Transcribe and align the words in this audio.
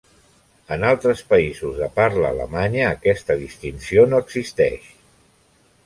En 0.75 0.85
altres 0.91 1.21
països 1.33 1.77
de 1.83 1.91
parla 2.01 2.25
alemanya 2.31 2.89
aquesta 2.95 3.39
distinció 3.45 4.11
no 4.15 4.25
existeix. 4.27 4.93